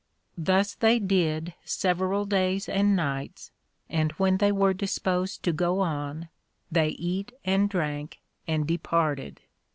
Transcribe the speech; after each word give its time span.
Thus 0.39 0.73
they 0.73 0.97
did 0.97 1.53
several 1.63 2.25
days 2.25 2.67
and 2.67 2.95
nights, 2.95 3.51
and 3.87 4.11
when 4.13 4.37
they 4.37 4.51
were 4.51 4.73
disposed 4.73 5.43
to 5.43 5.53
go 5.53 5.81
on 5.81 6.27
they 6.71 6.87
eat 6.89 7.33
and 7.45 7.69
drank, 7.69 8.19
and 8.47 8.65
departed. 8.67 9.41